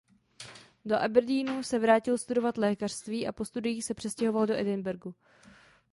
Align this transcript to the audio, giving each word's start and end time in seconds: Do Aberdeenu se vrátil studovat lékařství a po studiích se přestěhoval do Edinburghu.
Do 0.85 0.95
Aberdeenu 0.99 1.63
se 1.63 1.79
vrátil 1.79 2.17
studovat 2.17 2.57
lékařství 2.57 3.27
a 3.27 3.31
po 3.31 3.45
studiích 3.45 3.85
se 3.85 3.93
přestěhoval 3.93 4.45
do 4.47 4.53
Edinburghu. 4.57 5.15